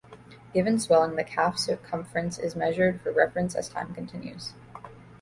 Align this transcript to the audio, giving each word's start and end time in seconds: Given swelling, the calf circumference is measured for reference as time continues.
Given 0.55 0.79
swelling, 0.79 1.15
the 1.15 1.23
calf 1.23 1.59
circumference 1.59 2.39
is 2.39 2.55
measured 2.55 3.01
for 3.01 3.11
reference 3.11 3.53
as 3.53 3.69
time 3.69 3.93
continues. 3.93 4.53